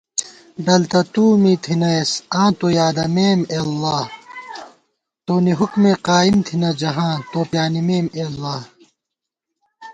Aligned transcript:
ڈل 0.65 0.81
تہ 0.91 0.99
تُو 1.13 1.25
می 1.41 1.53
تھنَئیس 1.63 2.11
آں 2.39 2.49
تو 2.59 2.67
یادَمېم 2.77 3.39
اے 3.51 3.57
اللہ 3.65 4.03
* 4.65 5.25
تونی 5.25 5.53
حُکُمےقائیم 5.59 6.37
تھنہ 6.47 6.69
جہان، 6.79 7.17
تو 7.31 7.39
پیانِمېم 7.51 8.05
اےاللہ 8.15 8.57